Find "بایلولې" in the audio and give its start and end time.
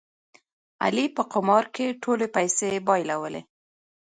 2.87-3.41